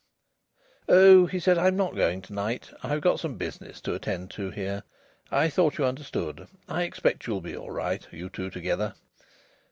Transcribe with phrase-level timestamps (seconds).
[0.89, 1.59] "Oh!" he said.
[1.59, 2.71] "I'm not going to night.
[2.81, 4.81] I've got some business to attend to here.
[5.29, 6.47] I thought you understood.
[6.67, 8.95] I expect you'll be all right, you two together."